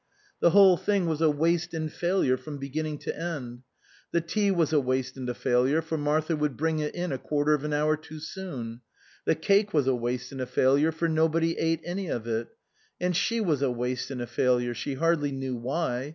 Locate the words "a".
1.21-1.29, 4.73-4.79, 5.29-5.35, 7.11-7.19, 9.85-9.93, 10.41-10.47, 13.61-13.69, 14.23-14.25